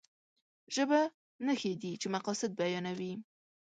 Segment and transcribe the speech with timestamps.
[0.75, 0.99] ژبه
[1.45, 3.13] نښې دي چې مقاصد بيانوي.